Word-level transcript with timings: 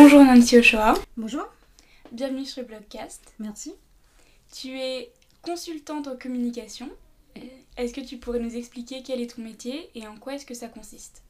Bonjour 0.00 0.22
Nancy 0.22 0.56
Ochoa. 0.56 0.94
Bonjour. 1.16 1.44
Bienvenue 2.12 2.44
sur 2.44 2.62
le 2.62 2.68
Blogcast. 2.68 3.34
Merci. 3.40 3.74
Tu 4.54 4.78
es 4.78 5.12
consultante 5.42 6.06
en 6.06 6.16
communication. 6.16 6.88
Est-ce 7.76 7.92
que 7.92 8.00
tu 8.00 8.16
pourrais 8.18 8.38
nous 8.38 8.54
expliquer 8.54 9.02
quel 9.02 9.20
est 9.20 9.34
ton 9.34 9.42
métier 9.42 9.90
et 9.96 10.06
en 10.06 10.16
quoi 10.16 10.34
est-ce 10.36 10.46
que 10.46 10.54
ça 10.54 10.68
consiste? 10.68 11.24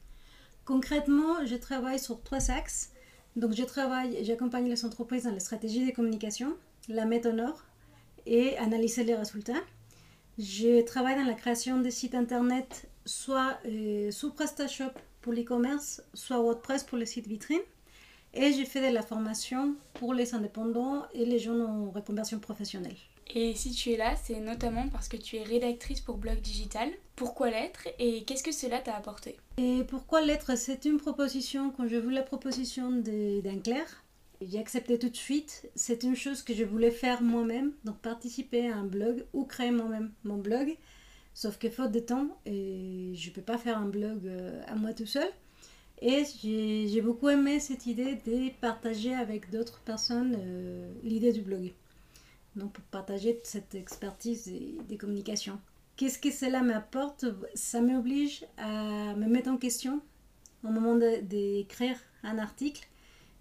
Concrètement, 0.65 1.43
je 1.47 1.55
travaille 1.55 1.97
sur 1.97 2.21
trois 2.21 2.51
axes. 2.51 2.91
Donc 3.35 3.53
je 3.55 3.63
travaille, 3.63 4.23
j'accompagne 4.23 4.69
les 4.69 4.85
entreprises 4.85 5.23
dans 5.23 5.33
la 5.33 5.39
stratégie 5.39 5.83
de 5.83 5.91
communication, 5.91 6.55
la 6.89 7.05
mettre 7.05 7.29
en 7.29 7.39
ordre 7.39 7.65
et 8.27 8.55
analyser 8.59 9.03
les 9.03 9.15
résultats. 9.15 9.63
Je 10.37 10.83
travaille 10.83 11.15
dans 11.15 11.25
la 11.25 11.33
création 11.33 11.79
des 11.79 11.89
sites 11.89 12.13
internet, 12.13 12.87
soit 13.03 13.57
euh, 13.65 14.11
sous 14.11 14.31
PrestaShop 14.31 14.93
pour 15.21 15.33
l'e-commerce, 15.33 16.03
soit 16.13 16.37
WordPress 16.37 16.83
pour 16.83 16.99
les 16.99 17.07
sites 17.07 17.25
vitrines. 17.25 17.57
Et 18.33 18.53
j'ai 18.53 18.65
fait 18.65 18.87
de 18.87 18.93
la 18.93 19.01
formation 19.01 19.75
pour 19.95 20.13
les 20.13 20.35
indépendants 20.35 21.03
et 21.13 21.25
les 21.25 21.39
gens 21.39 21.59
en 21.59 21.89
reconversion 21.89 22.39
professionnelle. 22.39 22.95
Et 23.33 23.53
si 23.53 23.71
tu 23.71 23.91
es 23.91 23.97
là, 23.97 24.15
c'est 24.15 24.39
notamment 24.39 24.87
parce 24.89 25.07
que 25.07 25.17
tu 25.17 25.35
es 25.35 25.43
rédactrice 25.43 26.01
pour 26.01 26.17
Blog 26.17 26.39
Digital. 26.41 26.89
Pourquoi 27.15 27.51
l'être 27.51 27.87
et 27.99 28.23
qu'est-ce 28.23 28.43
que 28.43 28.51
cela 28.51 28.79
t'a 28.79 28.95
apporté? 28.95 29.37
Et 29.57 29.83
pourquoi 29.83 30.21
l'être? 30.21 30.57
C'est 30.57 30.85
une 30.85 30.97
proposition, 30.97 31.71
quand 31.71 31.87
j'ai 31.87 31.99
vu 31.99 32.11
la 32.11 32.23
proposition 32.23 32.91
d'un 32.91 33.59
clerc, 33.63 34.03
j'ai 34.41 34.57
accepté 34.57 34.97
tout 34.97 35.09
de 35.09 35.15
suite. 35.15 35.69
C'est 35.75 36.03
une 36.03 36.15
chose 36.15 36.41
que 36.41 36.53
je 36.53 36.63
voulais 36.63 36.91
faire 36.91 37.21
moi-même, 37.21 37.73
donc 37.83 37.97
participer 37.97 38.69
à 38.69 38.77
un 38.77 38.85
blog 38.85 39.25
ou 39.33 39.43
créer 39.45 39.71
moi-même 39.71 40.11
mon 40.23 40.37
blog. 40.37 40.75
Sauf 41.33 41.57
que 41.57 41.69
faute 41.69 41.91
de 41.91 41.99
temps, 41.99 42.39
et 42.45 43.11
je 43.13 43.29
ne 43.29 43.33
peux 43.33 43.41
pas 43.41 43.57
faire 43.57 43.77
un 43.77 43.85
blog 43.85 44.25
euh, 44.25 44.61
à 44.67 44.75
moi 44.75 44.93
tout 44.93 45.05
seul. 45.05 45.27
Et 46.01 46.23
j'ai 46.43 47.01
beaucoup 47.01 47.29
aimé 47.29 47.59
cette 47.59 47.85
idée 47.85 48.15
de 48.25 48.49
partager 48.61 49.13
avec 49.13 49.49
d'autres 49.51 49.79
personnes 49.81 50.35
euh, 50.39 50.91
l'idée 51.03 51.33
du 51.33 51.41
blog. 51.41 51.73
Donc 52.55 52.79
partager 52.91 53.39
cette 53.43 53.75
expertise 53.75 54.51
des, 54.87 54.97
communications. 54.97 55.59
Qu'est-ce 55.97 56.17
que 56.17 56.31
cela 56.31 56.61
m'apporte? 56.61 57.25
Ça 57.53 57.81
m'oblige 57.81 58.45
à 58.57 59.13
me 59.15 59.27
mettre 59.27 59.49
en 59.49 59.57
question 59.57 60.01
au 60.63 60.69
moment 60.69 60.95
d'écrire 60.95 61.97
un 62.23 62.37
article, 62.37 62.87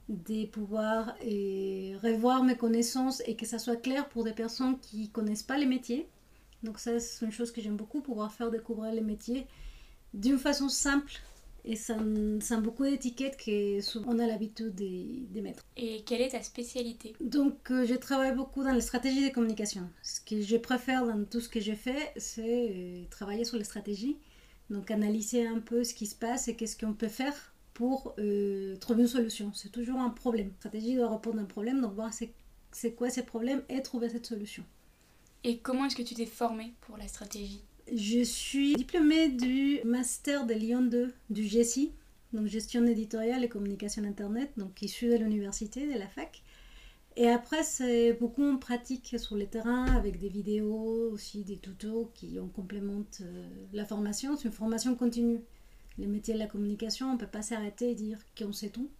de 0.09 0.47
pouvoir 0.47 1.15
revoir 2.03 2.43
mes 2.43 2.57
connaissances 2.57 3.23
et 3.27 3.37
que 3.37 3.47
ça 3.47 3.59
soit 3.59 3.77
clair 3.77 4.09
pour 4.09 4.25
des 4.25 4.33
personnes 4.33 4.79
qui 4.81 5.03
ne 5.03 5.07
connaissent 5.07 5.43
pas 5.43 5.59
les 5.59 5.67
métiers. 5.67 6.09
Donc 6.65 6.81
ça, 6.81 6.99
c'est 6.99 7.25
une 7.25 7.33
chose 7.33 7.53
que 7.53 7.61
j'aime 7.61 7.77
beaucoup, 7.77 8.01
pouvoir 8.01 8.33
faire 8.33 8.51
découvrir 8.51 8.93
les 8.93 9.01
métiers 9.01 9.47
d'une 10.13 10.39
façon 10.39 10.69
simple 10.69 11.21
et 11.69 11.77
sans, 11.77 12.61
beaucoup 12.63 12.85
d'étiquettes 12.85 13.37
qu'on 13.37 14.19
a 14.19 14.27
l'habitude 14.27 14.75
de, 14.75 15.41
mettre. 15.43 15.63
Et 15.77 16.03
quelle 16.07 16.23
est 16.23 16.31
ta 16.31 16.43
spécialité? 16.43 17.15
Donc, 17.21 17.71
euh, 17.71 17.85
je 17.85 17.95
travaille 17.95 18.35
beaucoup 18.35 18.65
dans 18.65 18.73
les 18.73 18.81
stratégies 18.81 19.29
de 19.29 19.33
communication. 19.33 19.89
Ce 20.03 20.23
que 20.23 20.41
je 20.41 20.57
préfère 20.57 21.07
dans 21.07 21.23
tout 21.27 21.41
ce 21.41 21.49
que 21.51 21.61
je 21.61 21.75
fais, 21.75 22.11
c'est 22.17 22.71
euh, 22.71 23.05
travailler 23.11 23.45
sur 23.45 23.59
les 23.59 23.65
stratégies. 23.65 24.17
Donc, 24.71 24.91
analyser 24.91 25.47
un 25.47 25.61
peu 25.61 25.85
ce 25.85 25.93
qui 25.93 26.07
se 26.07 26.15
passe 26.15 26.49
et 26.49 26.57
qu'est-ce 26.57 26.79
qu'on 26.79 26.95
peut 26.95 27.09
faire 27.09 27.55
pour 27.75 28.15
euh, 28.19 28.77
trouver 28.77 29.03
une 29.03 29.09
solution. 29.09 29.53
C'est 29.53 29.71
toujours 29.71 30.01
un 30.01 30.11
problème. 30.11 30.49
La 30.49 30.57
stratégie 30.57 30.95
doit 30.95 31.11
répondre 31.11 31.39
à 31.39 31.43
un 31.43 31.45
problème, 31.45 31.83
donc 31.83 31.93
voir 31.93 32.13
c'est 32.73 32.93
quoi 32.95 33.11
ces 33.11 33.25
problèmes 33.25 33.63
et 33.69 33.83
trouver 33.83 34.09
cette 34.09 34.27
solution. 34.27 34.65
Et 35.45 35.59
comment 35.59 35.85
est-ce 35.85 35.97
que 35.97 36.03
tu 36.03 36.15
t'es 36.15 36.27
formée 36.27 36.73
pour 36.81 36.97
la 36.97 37.09
stratégie? 37.09 37.63
Je 37.95 38.23
suis 38.23 38.75
diplômée 38.75 39.29
du 39.29 39.81
master 39.85 40.47
de 40.47 40.55
Lyon 40.55 40.83
2 40.83 41.13
du 41.31 41.45
GESI, 41.45 41.93
donc 42.33 42.47
gestion 42.47 42.87
éditoriale 42.87 43.45
et 43.45 43.49
communication 43.49 44.05
internet, 44.05 44.51
donc 44.57 44.83
issu 44.83 45.09
de 45.09 45.17
l'université, 45.17 45.87
de 45.87 45.99
la 45.99 46.09
fac. 46.09 46.43
Et 47.17 47.29
après, 47.29 47.65
c'est 47.65 48.13
beaucoup 48.13 48.45
en 48.45 48.59
pratique 48.59 49.17
sur 49.19 49.37
le 49.37 49.47
terrain 49.47 49.87
avec 49.97 50.21
des 50.21 50.29
vidéos, 50.29 51.11
aussi 51.11 51.43
des 51.43 51.59
tutos 51.59 52.13
qui 52.15 52.39
en 52.39 52.47
complémentent 52.47 53.23
euh, 53.23 53.49
la 53.73 53.85
formation. 53.85 54.37
C'est 54.37 54.45
une 54.45 54.55
formation 54.55 54.95
continue. 54.95 55.41
Les 55.99 56.07
métiers 56.07 56.35
de 56.35 56.39
la 56.39 56.47
communication, 56.47 57.11
on 57.11 57.15
ne 57.15 57.19
peut 57.19 57.27
pas 57.27 57.43
s'arrêter 57.43 57.91
et 57.91 57.95
dire 57.95 58.19
qu'on 58.39 58.53
sait 58.53 58.71
tout. 58.71 58.91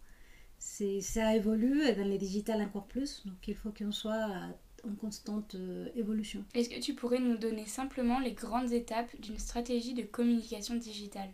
Ça 0.57 1.33
évolue 1.33 1.83
et 1.83 1.93
dans 1.93 2.03
les 2.03 2.17
digitales 2.17 2.61
encore 2.61 2.87
plus. 2.87 3.25
Donc 3.25 3.47
il 3.47 3.55
faut 3.55 3.71
qu'on 3.71 3.93
soit 3.93 4.29
en 4.85 4.93
constante 4.95 5.55
euh, 5.55 5.87
évolution. 5.95 6.43
Est-ce 6.53 6.69
que 6.69 6.79
tu 6.79 6.93
pourrais 6.93 7.19
nous 7.19 7.37
donner 7.37 7.65
simplement 7.65 8.19
les 8.19 8.33
grandes 8.33 8.71
étapes 8.71 9.09
d'une 9.19 9.37
stratégie 9.37 9.93
de 9.93 10.03
communication 10.03 10.75
digitale? 10.75 11.29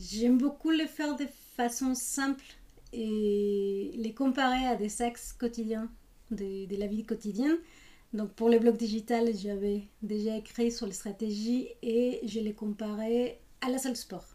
J'aime 0.00 0.38
beaucoup 0.38 0.70
les 0.70 0.86
faire 0.86 1.16
de 1.16 1.26
façon 1.56 1.94
simple 1.94 2.44
et 2.92 3.92
les 3.94 4.14
comparer 4.14 4.66
à 4.66 4.76
des 4.76 5.02
axes 5.02 5.32
quotidiens 5.32 5.90
de, 6.30 6.66
de 6.66 6.76
la 6.76 6.86
vie 6.86 7.04
quotidienne. 7.04 7.56
Donc 8.12 8.32
pour 8.32 8.48
les 8.48 8.58
blogs 8.58 8.76
digital, 8.76 9.34
j'avais 9.34 9.84
déjà 10.02 10.36
écrit 10.36 10.70
sur 10.70 10.86
les 10.86 10.92
stratégies 10.92 11.68
et 11.82 12.20
je 12.24 12.40
les 12.40 12.52
comparais 12.52 13.40
à 13.60 13.70
la 13.70 13.78
salle 13.78 13.92
de 13.92 13.98
sport. 13.98 14.26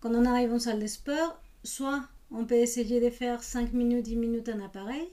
Quand 0.00 0.14
on 0.14 0.24
arrive 0.24 0.52
en 0.52 0.58
salle 0.58 0.80
de 0.80 0.86
sport, 0.86 1.40
soit 1.64 2.08
on 2.30 2.44
peut 2.44 2.54
essayer 2.54 3.00
de 3.00 3.10
faire 3.10 3.42
5 3.42 3.72
minutes, 3.72 4.04
10 4.04 4.16
minutes 4.16 4.48
un 4.48 4.60
appareil, 4.60 5.08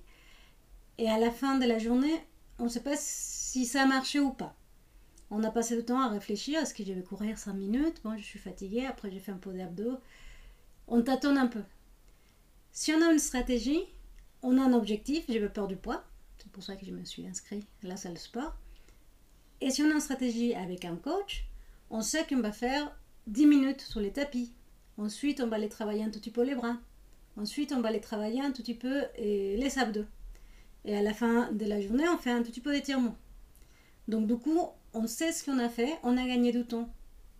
et 0.98 1.10
à 1.10 1.18
la 1.18 1.32
fin 1.32 1.58
de 1.58 1.66
la 1.66 1.80
journée, 1.80 2.24
on 2.60 2.66
ne 2.66 2.70
sait 2.70 2.84
pas 2.84 2.96
si 2.98 3.66
ça 3.66 3.84
a 3.84 3.86
marché 3.86 4.20
ou 4.20 4.32
pas. 4.32 4.56
On 5.32 5.44
a 5.44 5.52
passé 5.52 5.76
le 5.76 5.84
temps 5.84 6.00
à 6.00 6.10
réfléchir, 6.10 6.60
est-ce 6.60 6.74
que 6.74 6.84
je 6.84 6.94
vais 6.94 7.02
courir 7.02 7.38
5 7.38 7.54
minutes? 7.54 8.02
Bon, 8.04 8.16
je 8.18 8.24
suis 8.24 8.40
fatiguée, 8.40 8.86
après 8.86 9.12
j'ai 9.12 9.20
fait 9.20 9.32
un 9.32 9.38
peu 9.38 9.52
d'abdos. 9.52 9.98
On 10.88 11.02
tâtonne 11.02 11.38
un 11.38 11.48
peu. 11.48 11.64
Si 12.72 12.92
on 12.94 13.02
a 13.02 13.12
une 13.12 13.20
stratégie, 13.20 13.84
on 14.42 14.58
a 14.58 14.62
un 14.62 14.74
objectif, 14.74 15.26
j'ai 15.28 15.40
peur 15.50 15.68
du 15.68 15.76
poids, 15.76 16.04
c'est 16.38 16.52
pour 16.52 16.64
ça 16.64 16.76
que 16.76 16.86
je 16.86 16.92
me 16.92 17.06
suis 17.06 17.26
inscrite 17.26 17.66
à 17.84 17.88
la 17.88 17.98
salle 17.98 18.18
sport. 18.18 18.56
Et 19.62 19.70
si 19.72 19.82
on 19.82 19.90
a 19.90 19.94
une 19.94 20.00
stratégie 20.00 20.54
avec 20.54 20.86
un 20.86 20.98
coach, 20.98 21.46
on 21.90 22.02
sait 22.02 22.26
qu'on 22.28 22.42
va 22.42 22.52
faire 22.52 22.96
10 23.28 23.46
minutes 23.46 23.82
sur 23.82 24.02
les 24.02 24.12
tapis. 24.12 24.52
Ensuite, 24.98 25.40
on 25.42 25.48
va 25.48 25.56
aller 25.56 25.70
travailler 25.70 26.04
un 26.04 26.10
tout 26.10 26.20
petit 26.20 26.32
peu 26.32 26.44
les 26.44 26.56
bras. 26.56 26.78
Ensuite, 27.38 27.72
on 27.72 27.82
va 27.82 27.90
aller 27.90 28.02
travailler 28.02 28.42
un 28.42 28.52
tout 28.52 28.62
petit 28.62 28.76
peu 28.76 29.04
les 29.18 29.80
abdos. 29.80 30.06
Et 30.86 30.96
à 30.96 31.02
la 31.02 31.14
fin 31.14 31.52
de 31.52 31.66
la 31.66 31.82
journée, 31.82 32.08
on 32.10 32.18
fait 32.18 32.32
un 32.32 32.44
petit 32.44 32.62
peu 32.62 32.74
d'étirement. 32.74 33.16
Donc 34.08 34.28
du 34.28 34.36
coup, 34.36 34.60
on 34.94 35.08
sait 35.08 35.32
ce 35.32 35.44
qu'on 35.44 35.60
a 35.60 35.70
fait, 35.70 35.98
on 36.04 36.18
a 36.18 36.28
gagné 36.28 36.52
du 36.52 36.66
temps. 36.66 36.90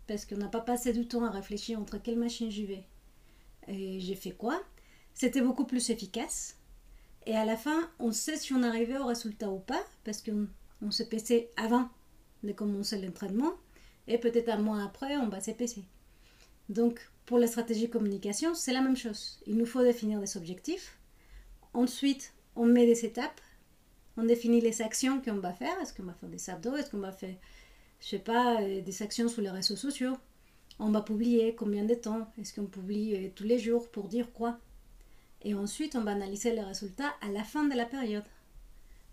Parce 0.08 0.26
qu'on 0.26 0.38
n'a 0.38 0.48
pas 0.48 0.62
passé 0.62 0.92
du 0.92 1.08
temps 1.08 1.24
à 1.24 1.30
réfléchir 1.30 1.80
entre 1.80 1.98
quelle 1.98 2.18
machine 2.18 2.52
j'y 2.52 2.66
vais. 2.66 2.84
Et 3.68 4.00
j'ai 4.00 4.16
fait 4.16 4.32
quoi? 4.32 4.62
C'était 5.14 5.42
beaucoup 5.42 5.66
plus 5.66 5.90
efficace. 5.90 6.58
Et 7.26 7.36
à 7.36 7.46
la 7.46 7.56
fin, 7.56 7.90
on 8.00 8.12
sait 8.12 8.36
si 8.36 8.54
on 8.54 8.64
arrivait 8.64 8.98
au 8.98 9.06
résultat 9.06 9.50
ou 9.50 9.60
pas, 9.60 9.82
parce 10.04 10.22
qu'on 10.22 10.48
on 10.82 10.92
se 10.92 11.04
PC 11.04 11.50
avant 11.56 11.88
de 12.44 12.52
commencer 12.52 13.00
l'entraînement, 13.00 13.54
et 14.08 14.18
peut-être 14.18 14.50
un 14.50 14.58
mois 14.58 14.84
après, 14.84 15.16
on 15.16 15.30
va 15.30 15.40
se. 15.40 15.54
Donc, 16.68 17.10
pour 17.26 17.38
la 17.38 17.48
stratégie 17.48 17.90
communication, 17.90 18.54
c'est 18.54 18.74
la 18.74 18.82
même 18.82 18.98
chose. 18.98 19.40
Il 19.48 19.56
nous 19.56 19.66
faut 19.66 19.82
définir 19.82 20.20
des 20.20 20.36
objectifs. 20.36 20.98
Ensuite, 21.74 22.34
on 22.56 22.66
met 22.66 22.86
des 22.86 23.06
étapes, 23.06 23.42
on 24.18 24.24
définit 24.24 24.62
les 24.62 24.82
actions 24.82 25.22
qu'on 25.22 25.36
va 25.36 25.54
faire. 25.54 25.80
Est-ce 25.82 25.94
qu'on 25.94 26.04
va 26.04 26.14
faire 26.14 26.30
des 26.30 26.50
abdos? 26.50 26.76
Est-ce 26.76 26.92
qu'on 26.92 27.00
va 27.00 27.12
faire, 27.12 27.36
je 28.00 28.08
sais 28.08 28.20
pas, 28.20 28.62
euh, 28.62 28.82
des 28.82 29.02
actions 29.02 29.28
sur 29.28 29.42
les 29.42 29.50
réseaux 29.50 29.76
sociaux? 29.76 30.14
On 30.80 30.92
va 30.92 31.02
publier 31.02 31.56
combien 31.56 31.84
de 31.84 31.94
temps? 31.94 32.32
Est-ce 32.40 32.54
qu'on 32.54 32.66
publie 32.66 33.16
euh, 33.16 33.30
tous 33.36 33.44
les 33.44 33.60
jours 33.60 33.90
pour 33.90 34.08
dire 34.08 34.32
quoi? 34.34 34.60
Et 35.44 35.54
ensuite, 35.56 35.96
on 35.96 36.02
va 36.02 36.12
analyser 36.12 36.54
les 36.54 36.62
résultats 36.62 37.14
à 37.22 37.30
la 37.30 37.44
fin 37.44 37.66
de 37.66 37.76
la 37.76 37.86
période. 37.86 38.24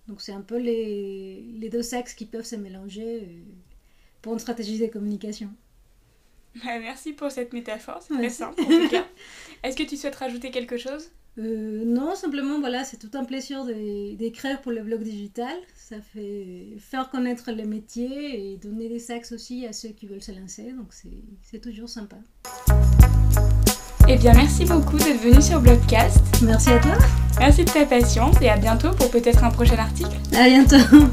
Donc 0.07 0.21
c'est 0.21 0.33
un 0.33 0.41
peu 0.43 0.59
les, 0.59 1.43
les 1.43 1.69
deux 1.69 1.95
axes 1.95 2.15
qui 2.15 2.27
peuvent 2.27 2.45
se 2.45 2.57
mélanger 2.57 3.23
euh, 3.23 3.43
pour 4.23 4.33
une 4.33 4.39
stratégie 4.39 4.79
de 4.79 4.87
communication. 4.87 5.51
Merci 6.65 7.13
pour 7.13 7.31
cette 7.31 7.53
métaphore, 7.53 8.03
c'est 8.03 8.15
très 8.15 8.31
simple 8.31 8.61
en 8.61 8.67
tout 8.67 8.89
cas. 8.89 9.07
Est-ce 9.63 9.77
que 9.77 9.85
tu 9.85 9.97
souhaites 9.97 10.17
rajouter 10.17 10.51
quelque 10.51 10.77
chose? 10.77 11.11
Euh, 11.39 11.85
non, 11.85 12.15
simplement, 12.17 12.61
voilà, 12.61 12.85
c'est 12.85 12.97
tout 12.97 13.11
un 13.15 13.25
plaisir 13.25 13.65
d'écrire 13.65 14.61
pour 14.61 14.73
le 14.73 14.83
blog 14.83 15.03
digital. 15.03 15.57
Ça 15.77 15.97
fait 16.01 16.77
faire 16.79 17.09
connaître 17.11 17.53
le 17.53 17.65
métier 17.65 18.53
et 18.53 18.57
donner 18.57 18.89
des 18.89 19.11
axes 19.11 19.33
aussi 19.33 19.67
à 19.67 19.73
ceux 19.73 19.91
qui 19.91 20.07
veulent 20.07 20.23
se 20.23 20.33
lancer. 20.33 20.73
Donc, 20.73 20.93
c'est 21.43 21.61
toujours 21.61 21.89
sympa. 21.89 22.17
Eh 24.09 24.17
bien, 24.17 24.33
merci 24.35 24.65
beaucoup 24.65 24.99
d'être 24.99 25.21
venu 25.21 25.41
sur 25.41 25.61
Blogcast. 25.61 26.19
Merci 26.43 26.71
à 26.71 26.81
toi. 26.81 26.99
Merci 27.39 27.65
de 27.65 27.71
ta 27.71 27.87
patience 27.87 28.37
et 28.43 28.49
à 28.49 28.57
bientôt 28.57 28.91
pour 28.91 29.11
peut-être 29.11 29.45
un 29.45 29.51
prochain 29.51 29.79
article. 29.79 30.17
À 30.37 30.49
bientôt. 30.49 31.07